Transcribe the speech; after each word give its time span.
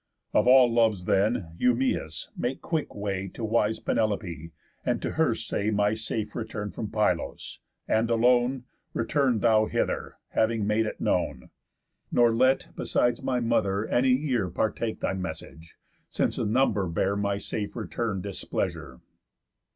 Of 0.33 0.47
all 0.47 0.73
loves 0.73 1.05
then, 1.05 1.55
Eumæus, 1.59 2.29
make 2.35 2.59
quick 2.59 2.95
way 2.95 3.27
To 3.35 3.45
wise 3.45 3.79
Penelopé, 3.79 4.49
and 4.83 4.99
to 4.99 5.11
her 5.11 5.35
say 5.35 5.69
My 5.69 5.93
safe 5.93 6.35
return 6.35 6.71
from 6.71 6.89
Pylos, 6.89 7.59
and 7.87 8.09
alone, 8.09 8.63
Return 8.95 9.41
thou 9.41 9.67
hither, 9.67 10.15
having 10.29 10.65
made 10.65 10.87
it 10.87 10.99
known. 11.01 11.51
Nor 12.11 12.33
let, 12.33 12.69
besides 12.75 13.21
my 13.21 13.39
mother, 13.39 13.85
any 13.89 14.25
ear 14.25 14.49
Partake 14.49 15.01
thy 15.01 15.13
message, 15.13 15.75
since 16.09 16.39
a 16.39 16.47
number 16.47 16.87
bear 16.87 17.15
My 17.15 17.37
safe 17.37 17.75
return 17.75 18.21
displeasure." 18.21 19.01